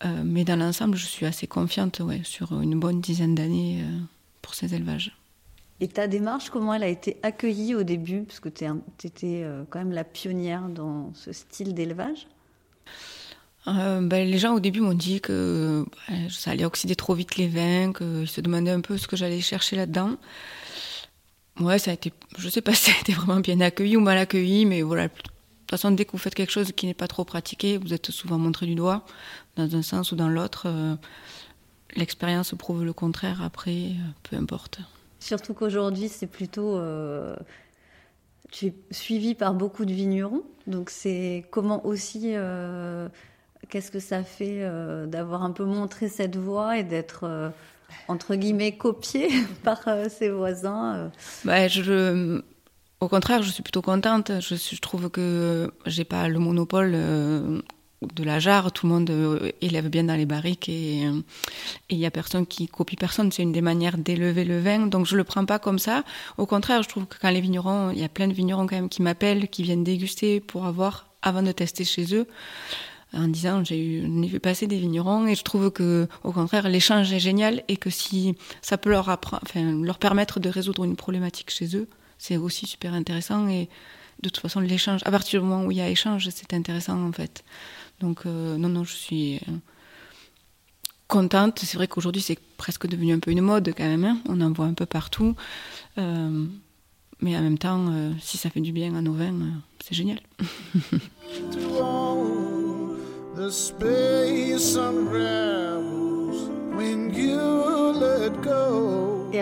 Euh, 0.04 0.22
mais 0.24 0.44
dans 0.44 0.56
l'ensemble, 0.56 0.96
je 0.96 1.06
suis 1.06 1.26
assez 1.26 1.46
confiante 1.46 2.00
ouais, 2.00 2.20
sur 2.24 2.60
une 2.60 2.78
bonne 2.78 3.00
dizaine 3.00 3.34
d'années 3.34 3.80
euh, 3.82 3.98
pour 4.42 4.54
ces 4.54 4.74
élevages. 4.74 5.16
Et 5.80 5.88
ta 5.88 6.06
démarche, 6.06 6.50
comment 6.50 6.74
elle 6.74 6.82
a 6.82 6.88
été 6.88 7.16
accueillie 7.22 7.74
au 7.74 7.82
début? 7.82 8.22
Parce 8.22 8.40
que 8.40 8.48
tu 8.48 8.64
étais 9.04 9.42
euh, 9.44 9.64
quand 9.70 9.78
même 9.78 9.92
la 9.92 10.04
pionnière 10.04 10.68
dans 10.68 11.12
ce 11.14 11.32
style 11.32 11.74
d'élevage. 11.74 12.26
ben, 13.66 14.08
les 14.10 14.38
gens 14.38 14.54
au 14.54 14.60
début 14.60 14.80
m'ont 14.80 14.94
dit 14.94 15.20
que 15.20 15.84
ça 16.30 16.52
allait 16.52 16.64
oxyder 16.64 16.94
trop 16.94 17.14
vite 17.14 17.36
les 17.36 17.48
vins, 17.48 17.92
qu'ils 17.92 18.28
se 18.28 18.40
demandaient 18.40 18.70
un 18.70 18.80
peu 18.80 18.96
ce 18.98 19.08
que 19.08 19.16
j'allais 19.16 19.40
chercher 19.40 19.76
là-dedans. 19.76 20.16
Ouais, 21.60 21.78
ça 21.78 21.90
a 21.90 21.94
été, 21.94 22.12
je 22.38 22.48
sais 22.48 22.62
pas 22.62 22.74
si 22.74 22.90
ça 22.90 22.96
a 22.96 23.00
été 23.00 23.12
vraiment 23.12 23.40
bien 23.40 23.60
accueilli 23.60 23.96
ou 23.96 24.00
mal 24.00 24.18
accueilli, 24.18 24.66
mais 24.66 24.82
voilà. 24.82 25.08
De 25.08 25.12
toute 25.12 25.80
façon, 25.80 25.90
dès 25.90 26.04
que 26.04 26.12
vous 26.12 26.18
faites 26.18 26.34
quelque 26.34 26.52
chose 26.52 26.72
qui 26.72 26.86
n'est 26.86 26.94
pas 26.94 27.08
trop 27.08 27.24
pratiqué, 27.24 27.78
vous 27.78 27.94
êtes 27.94 28.10
souvent 28.10 28.38
montré 28.38 28.66
du 28.66 28.74
doigt, 28.74 29.06
dans 29.56 29.74
un 29.74 29.82
sens 29.82 30.12
ou 30.12 30.16
dans 30.16 30.28
l'autre. 30.28 30.64
Euh, 30.66 30.96
l'expérience 31.96 32.54
prouve 32.58 32.84
le 32.84 32.92
contraire, 32.92 33.40
après, 33.42 33.70
euh, 33.70 34.10
peu 34.22 34.36
importe. 34.36 34.80
Surtout 35.18 35.54
qu'aujourd'hui, 35.54 36.08
c'est 36.08 36.26
plutôt. 36.26 36.76
Euh, 36.76 37.36
tu 38.50 38.66
es 38.66 38.74
suivi 38.90 39.34
par 39.34 39.54
beaucoup 39.54 39.86
de 39.86 39.92
vignerons, 39.92 40.42
donc 40.66 40.90
c'est 40.90 41.46
comment 41.50 41.86
aussi. 41.86 42.34
Qu'est-ce 43.68 43.90
que 43.92 44.00
ça 44.00 44.24
fait 44.24 44.68
d'avoir 45.06 45.44
un 45.44 45.52
peu 45.52 45.64
montré 45.64 46.08
cette 46.08 46.36
voie 46.36 46.76
et 46.76 46.82
d'être 46.82 47.52
entre 48.08 48.34
guillemets, 48.34 48.76
copié 48.76 49.28
par 49.62 49.80
euh, 49.86 50.08
ses 50.08 50.30
voisins 50.30 50.94
euh. 50.94 51.08
bah, 51.44 51.68
je, 51.68 52.40
Au 53.00 53.08
contraire, 53.08 53.42
je 53.42 53.50
suis 53.50 53.62
plutôt 53.62 53.82
contente. 53.82 54.32
Je, 54.40 54.80
trouve 54.80 55.10
que 55.10 55.72
j'ai 55.86 56.04
pas 56.04 56.28
le 56.28 56.38
monopole 56.38 56.92
euh, 56.94 57.60
de 58.14 58.24
la 58.24 58.38
jarre. 58.38 58.72
Tout 58.72 58.86
le 58.86 58.92
monde 58.92 59.52
élève 59.60 59.88
bien 59.88 60.04
dans 60.04 60.16
les 60.16 60.26
barriques 60.26 60.68
et 60.68 61.04
il 61.88 61.98
y 61.98 62.06
a 62.06 62.10
personne 62.10 62.46
qui 62.46 62.66
copie 62.66 62.96
personne. 62.96 63.30
C'est 63.30 63.42
une 63.42 63.52
des 63.52 63.60
manières 63.60 63.98
d'élever 63.98 64.44
le 64.44 64.60
vin. 64.60 64.86
Donc 64.86 65.06
je 65.06 65.16
le 65.16 65.24
prends 65.24 65.44
pas 65.44 65.58
comme 65.58 65.78
ça. 65.78 66.02
Au 66.38 66.46
contraire, 66.46 66.82
je 66.82 66.88
trouve 66.88 67.06
que 67.06 67.16
quand 67.20 67.30
les 67.30 67.40
vignerons, 67.40 67.90
il 67.90 67.98
y 67.98 68.04
a 68.04 68.08
plein 68.08 68.28
de 68.28 68.32
vignerons 68.32 68.66
quand 68.66 68.76
même 68.76 68.88
qui 68.88 69.02
m'appellent, 69.02 69.48
qui 69.48 69.62
viennent 69.62 69.84
déguster 69.84 70.40
pour 70.40 70.66
avoir 70.66 71.06
avant 71.22 71.42
de 71.42 71.52
tester 71.52 71.84
chez 71.84 72.14
eux 72.14 72.26
en 73.14 73.28
disant 73.28 73.64
j'ai 73.64 73.78
eu 73.78 74.26
vu 74.26 74.40
passer 74.40 74.66
des 74.66 74.78
vignerons 74.78 75.26
et 75.26 75.34
je 75.34 75.42
trouve 75.42 75.70
que 75.70 76.08
au 76.24 76.32
contraire 76.32 76.68
l'échange 76.68 77.12
est 77.12 77.20
génial 77.20 77.62
et 77.68 77.76
que 77.76 77.90
si 77.90 78.34
ça 78.62 78.78
peut 78.78 78.90
leur 78.90 79.08
apprendre, 79.08 79.42
enfin, 79.44 79.72
leur 79.82 79.98
permettre 79.98 80.40
de 80.40 80.48
résoudre 80.48 80.84
une 80.84 80.96
problématique 80.96 81.50
chez 81.50 81.76
eux, 81.76 81.88
c'est 82.18 82.36
aussi 82.36 82.66
super 82.66 82.94
intéressant 82.94 83.48
et 83.48 83.68
de 84.22 84.28
toute 84.28 84.42
façon 84.42 84.60
l'échange 84.60 85.00
à 85.04 85.10
partir 85.10 85.42
du 85.42 85.46
moment 85.46 85.64
où 85.64 85.70
il 85.70 85.78
y 85.78 85.80
a 85.80 85.88
échange, 85.88 86.28
c'est 86.30 86.54
intéressant 86.54 87.02
en 87.02 87.12
fait. 87.12 87.44
Donc 88.00 88.26
euh, 88.26 88.56
non 88.56 88.68
non, 88.68 88.84
je 88.84 88.94
suis 88.94 89.36
euh, 89.36 89.52
contente. 91.06 91.60
C'est 91.60 91.76
vrai 91.76 91.88
qu'aujourd'hui 91.88 92.22
c'est 92.22 92.38
presque 92.56 92.86
devenu 92.86 93.12
un 93.12 93.18
peu 93.18 93.30
une 93.30 93.42
mode 93.42 93.74
quand 93.76 93.84
même. 93.84 94.04
Hein. 94.04 94.18
On 94.28 94.40
en 94.40 94.52
voit 94.52 94.66
un 94.66 94.74
peu 94.74 94.86
partout. 94.86 95.34
Euh, 95.98 96.46
mais 97.20 97.36
en 97.36 97.40
même 97.40 97.58
temps, 97.58 97.86
si 98.20 98.36
ça 98.36 98.50
fait 98.50 98.60
du 98.60 98.72
bien 98.72 98.96
à 98.96 99.00
nos 99.00 99.12
vins, 99.12 99.32
c'est 99.78 99.94
génial. 99.94 100.18
the 103.42 103.50
space 103.50 104.76
unravels 104.76 106.48
when 106.76 107.12
you 107.12 107.92
let 107.98 108.32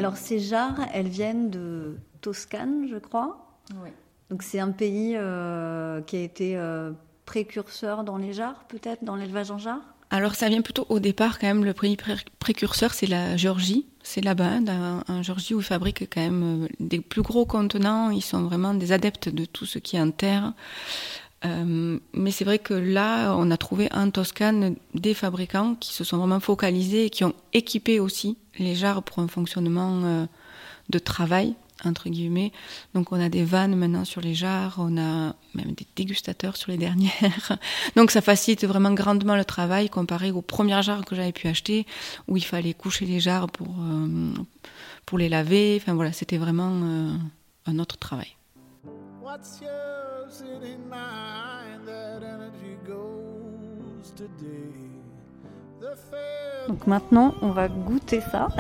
alors 0.00 0.16
ces 0.16 0.40
jarres, 0.40 0.86
elles 0.94 1.08
viennent 1.08 1.50
de 1.50 1.98
Toscane, 2.22 2.88
je 2.90 2.96
crois. 2.96 3.60
Oui. 3.82 3.90
Donc 4.30 4.42
c'est 4.42 4.58
un 4.58 4.70
pays 4.70 5.14
euh, 5.14 6.00
qui 6.00 6.16
a 6.16 6.20
été 6.20 6.56
euh, 6.56 6.92
précurseur 7.26 8.02
dans 8.02 8.16
les 8.16 8.32
jarres, 8.32 8.64
peut-être, 8.68 9.04
dans 9.04 9.16
l'élevage 9.16 9.50
en 9.50 9.58
jarres 9.58 9.82
alors 10.12 10.34
ça 10.34 10.48
vient 10.48 10.60
plutôt 10.60 10.86
au 10.88 10.98
départ 10.98 11.38
quand 11.38 11.46
même, 11.46 11.64
le 11.64 11.72
premier 11.72 11.96
précurseur 12.40 12.94
c'est 12.94 13.06
la 13.06 13.36
Géorgie, 13.36 13.86
c'est 14.02 14.20
là-bas, 14.20 14.58
en 15.06 15.22
Géorgie 15.22 15.54
où 15.54 15.60
ils 15.60 15.64
fabriquent 15.64 16.12
quand 16.12 16.20
même 16.20 16.64
euh, 16.64 16.68
des 16.80 16.98
plus 16.98 17.22
gros 17.22 17.46
contenants, 17.46 18.10
ils 18.10 18.20
sont 18.20 18.42
vraiment 18.42 18.74
des 18.74 18.90
adeptes 18.90 19.28
de 19.28 19.44
tout 19.44 19.66
ce 19.66 19.78
qui 19.78 19.96
est 19.96 20.00
en 20.00 20.10
terre. 20.10 20.52
Euh, 21.44 21.98
mais 22.12 22.30
c'est 22.30 22.44
vrai 22.44 22.58
que 22.58 22.74
là, 22.74 23.34
on 23.36 23.50
a 23.50 23.56
trouvé 23.56 23.88
en 23.92 24.10
Toscane 24.10 24.76
des 24.94 25.14
fabricants 25.14 25.74
qui 25.74 25.94
se 25.94 26.04
sont 26.04 26.18
vraiment 26.18 26.40
focalisés 26.40 27.06
et 27.06 27.10
qui 27.10 27.24
ont 27.24 27.34
équipé 27.52 27.98
aussi 27.98 28.36
les 28.58 28.74
jarres 28.74 29.02
pour 29.02 29.20
un 29.20 29.28
fonctionnement 29.28 30.02
euh, 30.04 30.26
de 30.90 30.98
travail 30.98 31.54
entre 31.82 32.10
guillemets. 32.10 32.52
Donc 32.92 33.10
on 33.10 33.18
a 33.18 33.30
des 33.30 33.42
vannes 33.42 33.74
maintenant 33.74 34.04
sur 34.04 34.20
les 34.20 34.34
jarres, 34.34 34.74
on 34.76 34.98
a 34.98 35.34
même 35.54 35.72
des 35.74 35.86
dégustateurs 35.96 36.58
sur 36.58 36.70
les 36.70 36.76
dernières. 36.76 37.56
Donc 37.96 38.10
ça 38.10 38.20
facilite 38.20 38.66
vraiment 38.66 38.92
grandement 38.92 39.34
le 39.34 39.46
travail 39.46 39.88
comparé 39.88 40.30
aux 40.30 40.42
premières 40.42 40.82
jarres 40.82 41.06
que 41.06 41.16
j'avais 41.16 41.32
pu 41.32 41.48
acheter 41.48 41.86
où 42.28 42.36
il 42.36 42.44
fallait 42.44 42.74
coucher 42.74 43.06
les 43.06 43.18
jarres 43.18 43.48
pour, 43.48 43.68
euh, 43.80 44.34
pour 45.06 45.16
les 45.16 45.30
laver. 45.30 45.78
Enfin 45.80 45.94
voilà, 45.94 46.12
c'était 46.12 46.36
vraiment 46.36 47.16
un 47.64 47.78
autre 47.78 47.96
travail. 47.96 48.36
Donc 56.68 56.86
maintenant, 56.86 57.34
on 57.42 57.50
va 57.50 57.68
goûter 57.68 58.20
ça. 58.20 58.48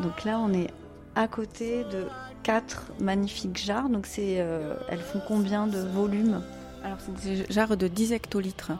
Donc 0.00 0.24
là, 0.24 0.38
on 0.38 0.52
est 0.52 0.70
à 1.14 1.28
côté 1.28 1.84
de 1.84 2.06
quatre 2.42 2.92
magnifiques 3.00 3.58
jarres. 3.58 3.88
Donc 3.88 4.06
c'est, 4.06 4.40
euh, 4.40 4.74
elles 4.88 5.00
font 5.00 5.20
combien 5.26 5.66
de 5.66 5.78
volume? 5.78 6.42
Alors 6.84 6.98
c'est 7.00 7.14
des 7.22 7.44
jarres 7.52 7.76
de 7.76 7.88
10 7.88 8.12
hectolitres. 8.12 8.72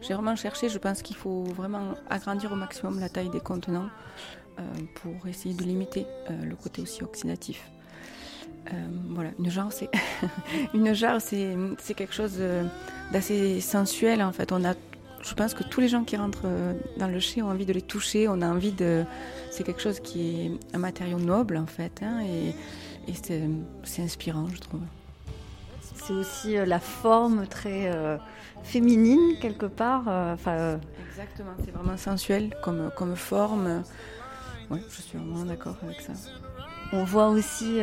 J'ai 0.00 0.14
vraiment 0.14 0.34
cherché, 0.34 0.68
je 0.68 0.78
pense 0.78 1.02
qu'il 1.02 1.16
faut 1.16 1.44
vraiment 1.44 1.94
agrandir 2.10 2.52
au 2.52 2.56
maximum 2.56 2.98
la 2.98 3.08
taille 3.08 3.30
des 3.30 3.40
contenants 3.40 3.88
euh, 4.58 4.62
pour 4.96 5.28
essayer 5.28 5.54
de 5.54 5.62
limiter 5.62 6.06
euh, 6.30 6.44
le 6.44 6.56
côté 6.56 6.82
aussi 6.82 7.04
oxydatif. 7.04 7.70
Voilà, 9.10 9.30
une 9.38 9.50
jarre, 9.50 9.72
c'est 9.72 9.90
une 10.74 10.94
jarre, 10.94 11.20
c'est 11.20 11.94
quelque 11.94 12.14
chose 12.14 12.40
d'assez 13.12 13.60
sensuel 13.60 14.22
en 14.22 14.32
fait. 14.32 14.52
On 14.52 14.64
a 14.64 14.74
je 15.22 15.34
pense 15.34 15.54
que 15.54 15.62
tous 15.62 15.80
les 15.80 15.88
gens 15.88 16.04
qui 16.04 16.16
rentrent 16.16 16.46
euh, 16.46 16.74
dans 16.96 17.06
le 17.06 17.20
chai 17.20 17.42
ont 17.42 17.48
envie 17.48 17.66
de 17.66 17.72
les 17.72 17.82
toucher, 17.82 18.28
on 18.28 18.42
a 18.42 18.48
envie 18.48 18.72
de... 18.72 19.04
C'est 19.50 19.64
quelque 19.64 19.80
chose 19.80 20.00
qui 20.00 20.46
est 20.46 20.74
un 20.74 20.78
matériau 20.78 21.18
noble 21.18 21.56
en 21.56 21.66
fait, 21.66 22.02
hein, 22.02 22.20
et, 22.22 22.54
c'est 23.14 24.02
inspirant 24.02 24.46
je 24.52 24.60
trouve. 24.60 24.80
C'est 25.80 26.12
aussi 26.12 26.56
euh, 26.56 26.64
la 26.64 26.80
forme 26.80 27.46
très 27.46 27.92
euh, 27.92 28.16
féminine 28.62 29.36
quelque 29.40 29.66
part. 29.66 30.08
Enfin, 30.08 30.80
Exactement, 31.10 31.52
c'est 31.64 31.72
vraiment 31.72 31.96
sensuel 31.96 32.54
comme, 32.62 32.90
comme 32.96 33.16
forme. 33.16 33.82
Oui, 34.70 34.80
je 34.88 35.02
suis 35.02 35.18
vraiment 35.18 35.44
d'accord 35.44 35.76
avec 35.82 36.00
ça. 36.00 36.12
On 36.92 37.04
voit 37.04 37.28
aussi 37.28 37.78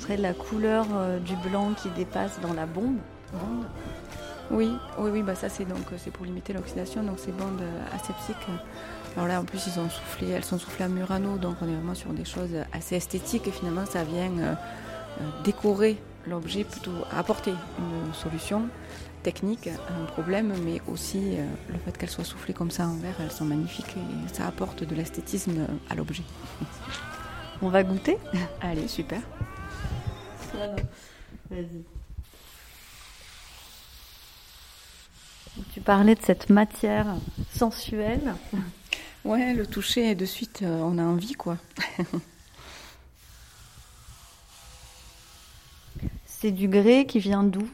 très 0.00 0.16
la 0.16 0.34
couleur 0.34 0.86
du 1.24 1.36
blanc 1.36 1.70
qui 1.80 1.88
dépasse 1.90 2.40
dans 2.40 2.52
la 2.52 2.66
bombe. 2.66 2.96
Oui, 4.50 4.72
oui, 4.98 5.10
oui, 5.12 5.22
bah 5.22 5.36
ça 5.36 5.48
c'est 5.48 5.64
donc 5.64 5.86
c'est 5.96 6.10
pour 6.10 6.26
limiter 6.26 6.52
l'oxydation, 6.52 7.04
donc 7.04 7.20
ces 7.20 7.30
bandes 7.30 7.62
aseptiques. 7.94 8.48
Alors 9.16 9.28
là 9.28 9.40
en 9.40 9.44
plus 9.44 9.66
ils 9.66 9.78
ont 9.80 9.88
soufflé, 9.88 10.30
elles 10.30 10.44
sont 10.44 10.58
soufflées 10.58 10.84
à 10.84 10.88
Murano, 10.88 11.36
donc 11.36 11.56
on 11.62 11.68
est 11.68 11.74
vraiment 11.74 11.94
sur 11.94 12.12
des 12.12 12.24
choses 12.24 12.50
assez 12.72 12.96
esthétiques 12.96 13.48
et 13.48 13.50
finalement 13.50 13.84
ça 13.86 14.04
vient 14.04 14.30
euh, 14.38 14.54
euh, 15.20 15.24
décorer 15.44 15.98
l'objet, 16.26 16.64
plutôt 16.64 16.92
apporter 17.10 17.50
une 17.50 18.14
solution 18.14 18.62
technique 19.22 19.68
à 19.68 20.00
un 20.00 20.06
problème, 20.06 20.52
mais 20.64 20.80
aussi 20.86 21.36
euh, 21.36 21.44
le 21.72 21.78
fait 21.78 21.98
qu'elles 21.98 22.10
soient 22.10 22.24
soufflées 22.24 22.54
comme 22.54 22.70
ça 22.70 22.86
en 22.86 22.96
verre, 22.96 23.16
elles 23.20 23.32
sont 23.32 23.44
magnifiques 23.44 23.96
et 23.96 24.34
ça 24.34 24.46
apporte 24.46 24.84
de 24.84 24.94
l'esthétisme 24.94 25.66
à 25.88 25.94
l'objet. 25.94 26.22
On 27.62 27.68
va 27.68 27.82
goûter 27.82 28.16
Allez, 28.60 28.88
super. 28.88 29.20
Vas-y. 31.50 31.84
Tu 35.72 35.80
parlais 35.80 36.14
de 36.14 36.22
cette 36.22 36.48
matière 36.48 37.16
sensuelle. 37.54 38.34
Ouais, 39.24 39.52
le 39.52 39.66
toucher, 39.66 40.10
et 40.10 40.14
de 40.14 40.24
suite, 40.24 40.60
euh, 40.62 40.80
on 40.80 40.96
a 40.96 41.02
envie, 41.02 41.34
quoi. 41.34 41.58
c'est 46.26 46.52
du 46.52 46.68
grès 46.68 47.04
qui 47.04 47.18
vient 47.18 47.42
d'où? 47.42 47.68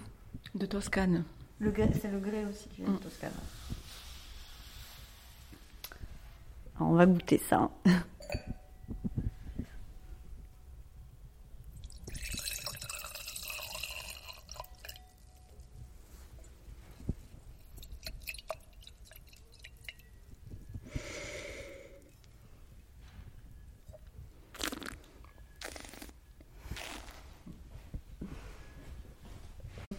De 0.55 0.66
Toscane. 0.66 1.23
Le 1.61 1.73
c'est 2.00 2.11
le 2.11 2.19
grès 2.19 2.45
aussi 2.45 2.69
qui 2.69 2.83
vient 2.83 2.90
de 2.90 2.97
mm. 2.97 3.00
Toscane. 3.00 3.31
on 6.81 6.95
va 6.95 7.07
goûter 7.07 7.40
ça. 7.49 7.71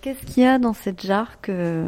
Qu'est-ce 0.07 0.25
qu'il 0.25 0.43
y 0.43 0.45
a 0.45 0.57
dans 0.57 0.71
cette 0.71 1.05
jarre 1.05 1.41
que 1.41 1.85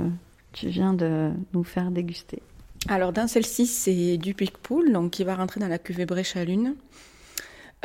tu 0.52 0.68
viens 0.68 0.94
de 0.94 1.32
nous 1.54 1.64
faire 1.64 1.90
déguster? 1.90 2.44
Alors 2.90 3.14
dans 3.14 3.30
celle-ci, 3.30 3.66
c'est 3.66 4.18
du 4.18 4.34
Picpoul, 4.34 4.92
donc 4.92 5.12
qui 5.12 5.24
va 5.24 5.36
rentrer 5.36 5.62
dans 5.62 5.70
la 5.70 5.80
cuvée 5.80 6.06
Brèche 6.06 6.36
à 6.36 6.44
Lune. 6.44 6.76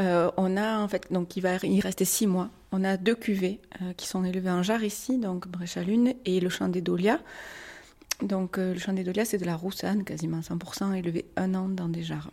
Euh, 0.00 0.32
on 0.36 0.56
a 0.56 0.80
en 0.80 0.88
fait, 0.88 1.12
donc 1.12 1.36
il 1.36 1.40
va 1.40 1.54
y 1.62 1.80
rester 1.80 2.04
six 2.04 2.26
mois. 2.26 2.50
On 2.72 2.82
a 2.82 2.96
deux 2.96 3.14
cuvées 3.14 3.60
euh, 3.80 3.92
qui 3.92 4.08
sont 4.08 4.24
élevées 4.24 4.50
en 4.50 4.64
jarre 4.64 4.82
ici, 4.82 5.18
donc 5.18 5.46
Brèche 5.46 5.76
à 5.76 5.84
Lune 5.84 6.14
et 6.24 6.40
le 6.40 6.48
champ 6.48 6.66
des 6.66 6.80
Dolias. 6.80 7.20
Donc 8.20 8.58
euh, 8.58 8.74
le 8.74 8.80
champ 8.80 8.92
des 8.92 9.04
Dolias, 9.04 9.26
c'est 9.26 9.38
de 9.38 9.46
la 9.46 9.54
roussane, 9.54 10.02
quasiment 10.02 10.40
100%, 10.40 10.94
élevé 10.94 11.26
un 11.36 11.54
an 11.54 11.68
dans 11.68 11.88
des 11.88 12.02
jarres. 12.02 12.32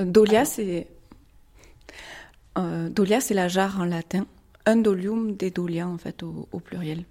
Dolia, 0.00 0.44
c'est 0.44 0.88
Dolia, 2.56 3.20
c'est 3.20 3.34
la 3.34 3.46
jarre 3.46 3.78
en 3.78 3.84
latin 3.84 4.26
un 4.66 4.76
dolium 4.76 5.34
des 5.34 5.52
en 5.82 5.98
fait 5.98 6.22
au, 6.22 6.60
pluriel. 6.60 7.04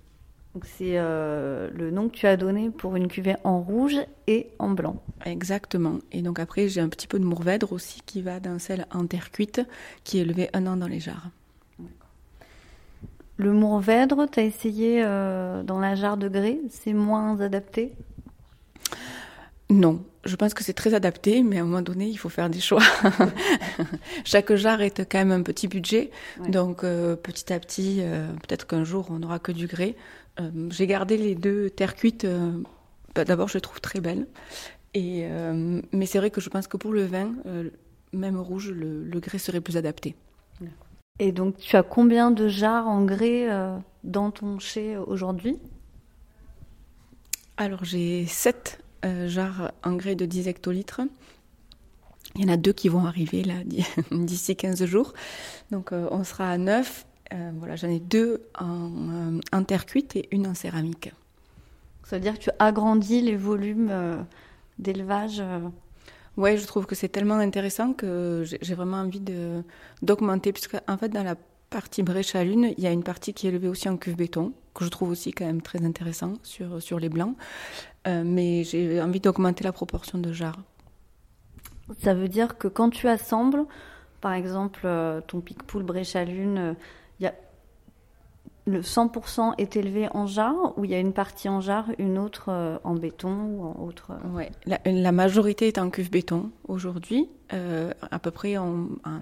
Donc 0.54 0.66
c'est 0.66 0.98
euh, 0.98 1.70
le 1.74 1.90
nom 1.90 2.10
que 2.10 2.16
tu 2.16 2.28
as 2.28 2.38
donné 2.38 2.70
pour 2.70 2.96
une 2.96 3.08
cuvée 3.08 3.36
en 3.44 3.60
rouge 3.60 3.98
et 4.28 4.50
en 4.60 4.70
blanc. 4.70 5.02
Exactement. 5.26 5.98
Et 6.12 6.22
donc 6.22 6.40
après 6.40 6.68
j'ai 6.68 6.82
un 6.82 6.90
petit 6.90 7.08
peu 7.08 7.20
de 7.20 7.26
mourvèdre 7.26 7.74
aussi 7.74 8.02
qui 8.06 8.22
va 8.22 8.40
d'un 8.40 8.60
sel 8.60 8.86
en 8.92 9.08
terre 9.08 9.32
cuite 9.32 9.62
qui 10.04 10.20
est 10.20 10.22
élevé 10.22 10.50
un 10.54 10.68
an 10.68 10.78
dans 10.78 10.88
les 10.88 11.00
jarres. 11.00 11.30
Le 13.38 13.52
mourvèdre, 13.52 14.30
tu 14.30 14.40
as 14.40 14.44
essayé 14.44 15.02
euh, 15.04 15.64
dans 15.64 15.80
la 15.80 15.96
jarre 15.96 16.18
de 16.18 16.30
grès, 16.30 16.60
c'est 16.70 16.94
moins 16.94 17.40
adapté? 17.42 17.94
Non, 19.70 20.04
je 20.26 20.36
pense 20.36 20.54
que 20.54 20.64
c'est 20.64 20.74
très 20.74 20.94
adapté, 20.94 21.44
mais 21.44 21.58
à 21.58 21.62
un 21.62 21.66
moment 21.66 21.82
donné, 21.82 22.08
il 22.08 22.18
faut 22.18 22.30
faire 22.30 22.50
des 22.50 22.60
choix. 22.60 22.84
Chaque 24.24 24.54
jarre 24.56 24.82
est 24.82 25.10
quand 25.10 25.18
même 25.18 25.32
un 25.32 25.42
petit 25.42 25.68
budget, 25.68 26.12
donc 26.48 26.84
euh, 26.84 27.16
petit 27.16 27.52
à 27.52 27.60
petit, 27.60 27.98
euh, 28.00 28.28
peut-être 28.48 28.68
qu'un 28.68 28.84
jour 28.84 29.08
on 29.10 29.20
n'aura 29.20 29.40
que 29.40 29.52
du 29.52 29.68
grès. 29.68 29.96
Euh, 30.40 30.50
j'ai 30.70 30.88
gardé 30.88 31.18
les 31.18 31.36
deux 31.36 31.70
terres 31.70 31.96
cuites. 31.96 32.28
Bah, 33.16 33.26
d'abord, 33.26 33.48
je 33.48 33.56
les 33.56 33.62
trouve 33.62 33.82
très 33.82 34.00
belles, 34.00 34.28
et 34.94 35.28
mais 35.92 36.06
c'est 36.06 36.18
vrai 36.18 36.30
que 36.30 36.42
je 36.42 36.50
pense 36.50 36.68
que 36.68 36.78
pour 36.78 36.94
le 36.94 37.06
vin, 37.06 37.34
même 38.12 38.40
rouge, 38.40 38.72
le, 38.72 39.04
le, 39.04 39.20
grès 39.20 39.38
serait 39.38 39.62
plus 39.62 39.78
adapté. 39.78 40.16
Et 41.20 41.32
donc, 41.32 41.58
tu 41.58 41.76
as 41.76 41.84
combien 41.84 42.32
de 42.32 42.48
jarres 42.48 42.88
en 42.88 43.04
grès 43.04 43.48
dans 44.04 44.32
ton 44.32 44.60
chai 44.60 44.98
aujourd'hui? 44.98 45.60
Alors 47.58 47.84
j'ai 47.84 48.26
sept 48.26 48.80
jarres 49.28 49.72
en 49.84 49.94
grès 49.94 50.16
de 50.16 50.26
10 50.26 50.48
hectolitres. 50.48 51.02
Il 52.36 52.42
y 52.42 52.46
en 52.46 52.54
a 52.54 52.58
deux 52.58 52.74
qui 52.74 52.90
vont 52.90 53.06
arriver 53.06 53.44
là 53.44 53.56
d'ici 54.12 54.56
15 54.56 54.86
jours. 54.86 55.14
Donc 55.72 55.92
euh, 55.92 56.08
on 56.12 56.24
sera 56.24 56.50
à 56.50 56.58
9. 56.58 57.06
Euh, 57.34 57.52
voilà, 57.58 57.76
j'en 57.76 57.90
ai 57.90 58.00
deux 58.00 58.42
en, 58.60 59.64
terre 59.64 59.86
cuite 59.86 60.16
et 60.16 60.28
une 60.32 60.48
en 60.48 60.54
céramique. 60.54 61.12
Ça 62.06 62.18
veut 62.18 62.22
dire 62.22 62.38
que 62.38 62.44
tu 62.44 62.50
agrandis 62.60 63.22
les 63.22 63.36
volumes 63.36 64.26
d'élevage 64.78 65.42
Oui, 66.38 66.58
je 66.58 66.66
trouve 66.68 66.86
que 66.86 66.96
c'est 66.96 67.08
tellement 67.08 67.38
intéressant 67.38 67.94
que 67.94 68.44
j'ai 68.44 68.76
vraiment 68.76 68.98
envie 68.98 69.22
d'augmenter, 70.02 70.52
puisque 70.52 70.76
en 70.88 70.98
fait 70.98 71.10
dans 71.10 71.24
la 71.24 71.36
partie 71.74 72.04
brèche 72.04 72.36
à 72.36 72.44
lune, 72.44 72.74
il 72.78 72.84
y 72.84 72.88
a 72.88 72.92
une 72.92 73.04
partie 73.04 73.34
qui 73.34 73.48
est 73.48 73.50
élevée 73.50 73.68
aussi 73.68 73.90
en 73.90 73.98
cuve 73.98 74.16
béton, 74.16 74.54
que 74.74 74.86
je 74.86 74.90
trouve 74.90 75.10
aussi 75.10 75.32
quand 75.32 75.46
même 75.46 75.62
très 75.62 75.84
intéressant 75.84 76.34
sur, 76.44 76.82
sur 76.82 77.00
les 77.00 77.10
blancs. 77.10 77.36
mais 78.06 78.64
j'ai 78.64 79.02
envie 79.02 79.20
d'augmenter 79.20 79.64
la 79.64 79.72
proportion 79.72 80.18
de 80.20 80.32
jarres. 80.32 80.64
Ça 82.00 82.14
veut 82.14 82.30
dire 82.30 82.58
que 82.58 82.68
quand 82.68 82.90
tu 82.90 83.08
assembles, 83.08 83.66
par 84.22 84.34
exemple, 84.34 84.88
ton 85.28 85.42
pic-poule 85.42 85.84
Bréchalune, 85.84 86.58
il 86.58 86.70
y 86.70 86.70
a 86.70 86.76
le 88.66 88.82
100% 88.82 89.56
est 89.58 89.76
élevé 89.76 90.08
en 90.14 90.26
jarre 90.26 90.78
ou 90.78 90.86
il 90.86 90.92
y 90.92 90.94
a 90.94 91.00
une 91.00 91.14
partie 91.14 91.50
en 91.50 91.60
jarre, 91.60 91.90
une 91.98 92.18
autre 92.18 92.46
euh, 92.48 92.78
en 92.84 92.96
béton 92.96 93.34
ou 93.34 93.64
en 93.64 93.86
autre 93.86 94.12
euh? 94.12 94.30
Ouais. 94.30 94.52
la, 94.66 95.12
majorité 95.12 95.68
est 95.68 95.78
en 95.78 95.90
cuve 95.90 96.10
béton 96.10 96.50
aujourd'hui. 96.68 97.30
Euh, 97.52 97.92
à 98.10 98.20
peu 98.20 98.32
près, 98.32 98.56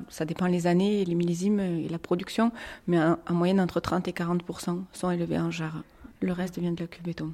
ça 0.09 0.25
dépend 0.25 0.45
les 0.45 0.67
années, 0.67 1.03
les 1.05 1.15
millésimes 1.15 1.59
et 1.59 1.87
la 1.89 1.97
production, 1.97 2.51
mais 2.87 2.99
en, 2.99 3.17
moyenne 3.31 3.59
entre 3.59 3.79
30 3.79 4.07
et 4.07 4.11
40% 4.11 4.83
sont 4.93 5.11
élevés 5.11 5.39
en 5.39 5.49
jarre. 5.49 5.83
Le 6.21 6.33
reste 6.33 6.59
vient 6.59 6.71
de 6.71 6.79
la 6.79 6.87
cuve 6.87 7.03
béton. 7.03 7.33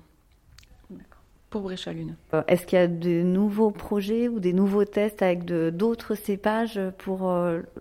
Pour 1.50 1.62
Bréchalune. 1.62 2.16
Est-ce 2.48 2.66
qu'il 2.66 2.78
y 2.78 2.82
a 2.82 2.88
de 2.88 3.22
nouveaux 3.22 3.72
projets 3.72 4.28
ou 4.28 4.40
des 4.40 4.52
nouveaux 4.52 4.84
tests 4.84 5.22
avec 5.22 5.46
d'autres 5.46 6.16
cépages 6.16 6.80
pour 6.98 7.34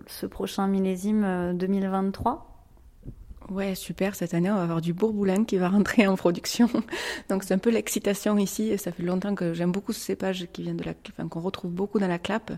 ce 0.05 0.25
prochain 0.25 0.67
millésime 0.67 1.53
2023 1.57 2.56
Ouais, 3.49 3.75
super. 3.75 4.15
Cette 4.15 4.33
année, 4.33 4.51
on 4.51 4.55
va 4.55 4.63
avoir 4.63 4.81
du 4.81 4.93
bourboulin 4.93 5.45
qui 5.45 5.57
va 5.57 5.69
rentrer 5.69 6.05
en 6.05 6.15
production. 6.15 6.69
Donc, 7.29 7.43
c'est 7.43 7.53
un 7.53 7.57
peu 7.57 7.69
l'excitation 7.69 8.37
ici. 8.37 8.77
Ça 8.77 8.91
fait 8.91 9.03
longtemps 9.03 9.35
que 9.35 9.53
j'aime 9.53 9.71
beaucoup 9.71 9.93
ce 9.93 9.99
cépage 9.99 10.47
qui 10.51 10.63
vient 10.63 10.75
de 10.75 10.83
la, 10.83 10.93
enfin, 11.09 11.27
qu'on 11.27 11.39
retrouve 11.39 11.71
beaucoup 11.71 11.99
dans 11.99 12.07
la 12.07 12.19
clappe. 12.19 12.51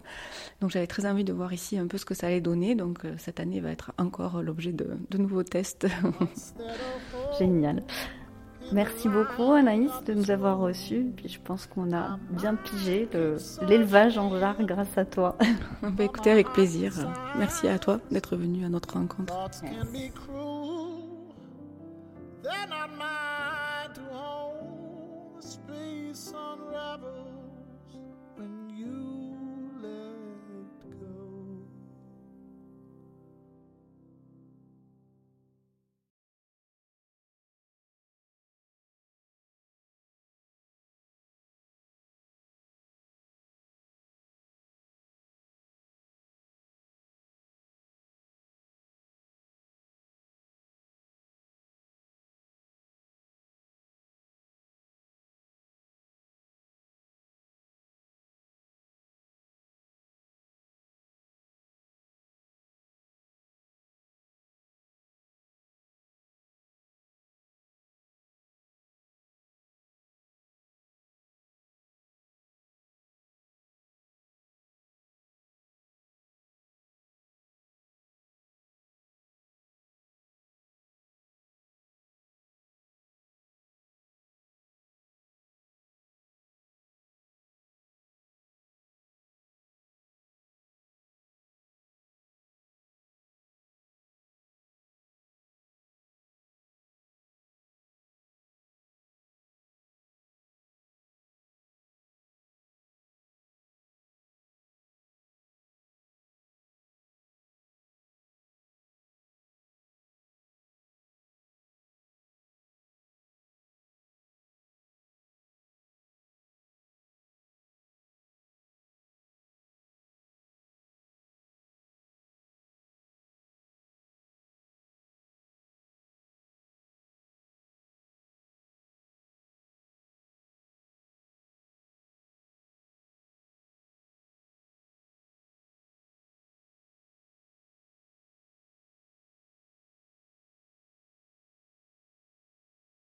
Donc, 0.61 0.71
j'avais 0.71 0.87
très 0.87 1.05
envie 1.05 1.23
de 1.23 1.33
voir 1.33 1.53
ici 1.53 1.77
un 1.77 1.87
peu 1.87 1.97
ce 1.97 2.05
que 2.05 2.15
ça 2.15 2.27
allait 2.27 2.41
donner. 2.41 2.75
Donc, 2.75 3.05
euh, 3.05 3.13
cette 3.17 3.39
année 3.39 3.59
va 3.59 3.71
être 3.71 3.91
encore 3.97 4.41
l'objet 4.41 4.71
de, 4.71 4.97
de 5.09 5.17
nouveaux 5.17 5.43
tests. 5.43 5.87
Génial. 7.39 7.83
Merci 8.71 9.09
beaucoup 9.09 9.51
Anaïs 9.53 9.91
de 10.05 10.13
nous 10.13 10.31
avoir 10.31 10.59
reçus. 10.59 11.11
Puis 11.15 11.29
je 11.29 11.39
pense 11.39 11.65
qu'on 11.65 11.93
a 11.93 12.17
bien 12.29 12.55
pigé 12.55 13.09
l'élevage 13.67 14.17
en 14.17 14.37
jarre 14.39 14.61
grâce 14.63 14.97
à 14.97 15.05
toi. 15.05 15.37
bah, 15.81 16.03
écoutez, 16.03 16.31
avec 16.31 16.49
plaisir. 16.49 16.93
Merci 17.37 17.67
à 17.67 17.79
toi 17.79 17.99
d'être 18.11 18.35
venu 18.35 18.65
à 18.65 18.69
notre 18.69 18.93
rencontre. 18.93 19.33
They're 22.41 22.67
not 22.67 22.97
mine 22.97 23.93
to 23.95 24.01
hold. 24.11 25.41
The 25.41 25.43
space 25.43 26.33
unravel. 26.33 27.28